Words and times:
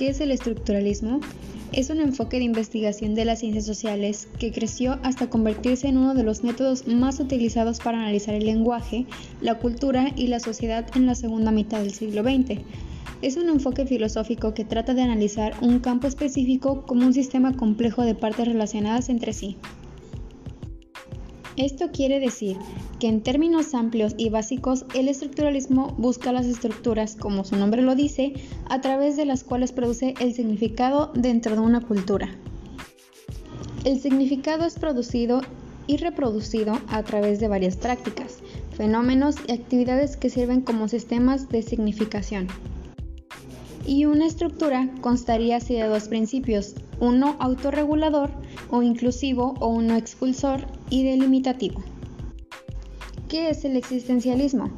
¿Qué 0.00 0.08
es 0.08 0.20
el 0.22 0.30
estructuralismo? 0.30 1.20
Es 1.72 1.90
un 1.90 2.00
enfoque 2.00 2.38
de 2.38 2.44
investigación 2.44 3.14
de 3.14 3.26
las 3.26 3.40
ciencias 3.40 3.66
sociales 3.66 4.28
que 4.38 4.50
creció 4.50 4.98
hasta 5.02 5.28
convertirse 5.28 5.88
en 5.88 5.98
uno 5.98 6.14
de 6.14 6.22
los 6.22 6.42
métodos 6.42 6.86
más 6.86 7.20
utilizados 7.20 7.80
para 7.80 7.98
analizar 7.98 8.34
el 8.34 8.46
lenguaje, 8.46 9.04
la 9.42 9.58
cultura 9.58 10.10
y 10.16 10.28
la 10.28 10.40
sociedad 10.40 10.86
en 10.94 11.04
la 11.04 11.14
segunda 11.14 11.50
mitad 11.50 11.80
del 11.80 11.92
siglo 11.92 12.22
XX. 12.22 12.62
Es 13.20 13.36
un 13.36 13.50
enfoque 13.50 13.84
filosófico 13.84 14.54
que 14.54 14.64
trata 14.64 14.94
de 14.94 15.02
analizar 15.02 15.52
un 15.60 15.80
campo 15.80 16.06
específico 16.06 16.86
como 16.86 17.04
un 17.04 17.12
sistema 17.12 17.54
complejo 17.54 18.02
de 18.02 18.14
partes 18.14 18.48
relacionadas 18.48 19.10
entre 19.10 19.34
sí. 19.34 19.58
Esto 21.56 21.90
quiere 21.90 22.20
decir 22.20 22.56
que 23.00 23.08
en 23.08 23.22
términos 23.22 23.74
amplios 23.74 24.14
y 24.16 24.30
básicos, 24.30 24.84
el 24.94 25.08
estructuralismo 25.08 25.94
busca 25.98 26.32
las 26.32 26.46
estructuras, 26.46 27.16
como 27.16 27.44
su 27.44 27.56
nombre 27.56 27.82
lo 27.82 27.94
dice, 27.94 28.34
a 28.68 28.80
través 28.80 29.16
de 29.16 29.24
las 29.24 29.42
cuales 29.42 29.72
produce 29.72 30.14
el 30.20 30.32
significado 30.32 31.12
dentro 31.14 31.54
de 31.54 31.60
una 31.60 31.80
cultura. 31.80 32.36
El 33.84 34.00
significado 34.00 34.64
es 34.64 34.78
producido 34.78 35.40
y 35.86 35.96
reproducido 35.96 36.78
a 36.88 37.02
través 37.02 37.40
de 37.40 37.48
varias 37.48 37.76
prácticas, 37.76 38.38
fenómenos 38.76 39.36
y 39.48 39.52
actividades 39.52 40.16
que 40.16 40.30
sirven 40.30 40.60
como 40.60 40.86
sistemas 40.86 41.48
de 41.48 41.62
significación. 41.62 42.46
Y 43.86 44.04
una 44.04 44.26
estructura 44.26 44.88
constaría 45.00 45.56
así 45.56 45.74
de 45.74 45.88
dos 45.88 46.08
principios, 46.08 46.74
uno 47.00 47.36
autorregulador 47.40 48.30
o 48.70 48.82
inclusivo 48.82 49.54
o 49.58 49.68
uno 49.68 49.96
expulsor 49.96 50.66
y 50.90 51.04
delimitativo. 51.04 51.82
¿Qué 53.28 53.48
es 53.48 53.64
el 53.64 53.76
existencialismo? 53.76 54.70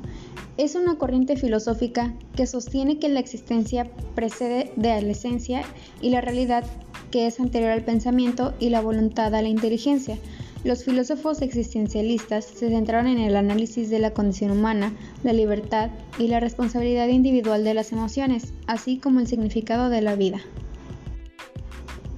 Es 0.59 0.75
una 0.75 0.97
corriente 0.97 1.37
filosófica 1.37 2.13
que 2.37 2.47
sostiene 2.47 2.99
que 2.99 3.09
la 3.09 3.21
existencia 3.21 3.91
precede 4.15 4.71
de 4.77 5.01
la 5.01 5.13
esencia 5.13 5.63
y 6.03 6.11
la 6.11 6.21
realidad 6.21 6.65
que 7.11 7.27
es 7.27 7.41
anterior 7.41 7.71
al 7.71 7.85
pensamiento 7.85 8.53
y 8.61 8.69
la 8.69 8.83
voluntad 8.83 9.35
a 9.35 9.43
la 9.43 9.49
inteligencia. 9.49 10.19
Los 10.65 10.85
filósofos 10.85 11.43
existencialistas 11.43 12.45
se 12.45 12.69
centraron 12.69 13.09
en 13.09 13.19
el 13.19 13.37
análisis 13.37 13.91
de 13.91 13.99
la 13.99 14.13
condición 14.13 14.53
humana, 14.53 14.93
la 15.25 15.33
libertad 15.33 15.91
y 16.19 16.29
la 16.29 16.39
responsabilidad 16.39 17.09
individual 17.09 17.65
de 17.65 17.75
las 17.75 17.91
emociones, 17.91 18.53
así 18.67 18.99
como 18.99 19.19
el 19.19 19.27
significado 19.27 19.89
de 19.89 20.03
la 20.03 20.15
vida. 20.15 20.41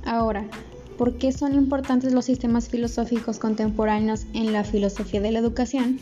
Ahora, 0.05 0.46
¿por 0.96 1.14
qué 1.18 1.32
son 1.32 1.54
importantes 1.54 2.12
los 2.12 2.26
sistemas 2.26 2.68
filosóficos 2.68 3.38
contemporáneos 3.38 4.26
en 4.34 4.52
la 4.52 4.64
filosofía 4.64 5.20
de 5.20 5.32
la 5.32 5.38
educación? 5.38 5.98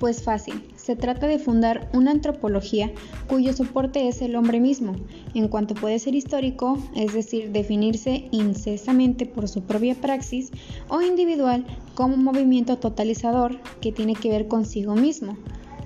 Pues 0.00 0.22
fácil, 0.22 0.62
se 0.76 0.96
trata 0.96 1.26
de 1.26 1.38
fundar 1.38 1.88
una 1.94 2.10
antropología 2.10 2.90
cuyo 3.28 3.52
soporte 3.52 4.08
es 4.08 4.20
el 4.22 4.36
hombre 4.36 4.60
mismo, 4.60 4.96
en 5.34 5.48
cuanto 5.48 5.74
puede 5.74 5.98
ser 5.98 6.14
histórico, 6.14 6.78
es 6.94 7.14
decir, 7.14 7.52
definirse 7.52 8.28
incesamente 8.32 9.24
por 9.24 9.48
su 9.48 9.62
propia 9.62 9.94
praxis, 9.94 10.50
o 10.88 11.00
individual 11.00 11.64
como 11.94 12.14
un 12.14 12.24
movimiento 12.24 12.76
totalizador 12.76 13.58
que 13.80 13.92
tiene 13.92 14.14
que 14.14 14.30
ver 14.30 14.48
consigo 14.48 14.94
mismo, 14.94 15.38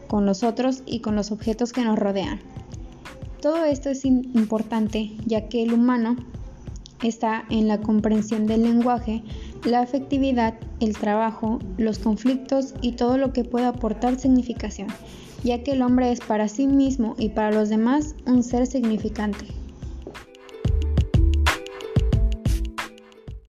con 0.08 0.26
los 0.26 0.42
otros 0.42 0.82
y 0.86 1.00
con 1.00 1.14
los 1.14 1.30
objetos 1.30 1.72
que 1.72 1.84
nos 1.84 1.98
rodean. 1.98 2.40
Todo 3.40 3.64
esto 3.66 3.90
es 3.90 4.04
importante 4.04 5.12
ya 5.26 5.48
que 5.48 5.62
el 5.62 5.72
humano 5.72 6.16
está 7.02 7.44
en 7.50 7.68
la 7.68 7.80
comprensión 7.80 8.46
del 8.46 8.62
lenguaje, 8.62 9.22
la 9.64 9.80
afectividad, 9.80 10.54
el 10.80 10.96
trabajo, 10.96 11.58
los 11.76 11.98
conflictos 11.98 12.74
y 12.80 12.92
todo 12.92 13.18
lo 13.18 13.32
que 13.32 13.44
puede 13.44 13.66
aportar 13.66 14.18
significación, 14.18 14.88
ya 15.44 15.62
que 15.62 15.72
el 15.72 15.82
hombre 15.82 16.12
es 16.12 16.20
para 16.20 16.48
sí 16.48 16.66
mismo 16.66 17.14
y 17.18 17.30
para 17.30 17.52
los 17.52 17.68
demás 17.68 18.14
un 18.26 18.42
ser 18.42 18.66
significante. 18.66 19.57